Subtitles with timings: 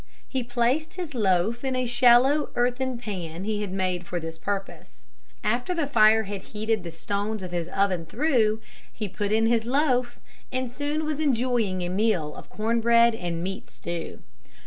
[0.27, 5.03] He placed his loaf in a shallow earthen pan he had made for this purpose.
[5.43, 8.61] After the fire had heated the stones of his oven through,
[8.91, 10.17] he put in his loaf
[10.51, 14.23] and soon was enjoying a meal of corn bread and meat stew.